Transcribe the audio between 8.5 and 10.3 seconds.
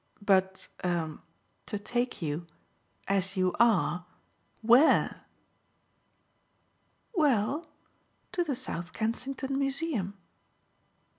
South Kensington Museum."